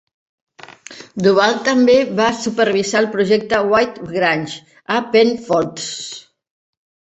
[1.27, 4.59] Duval també va supervisar el projecte "White Grange"
[4.97, 5.89] a Penfolds.